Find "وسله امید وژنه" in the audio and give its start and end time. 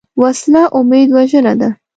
0.21-1.53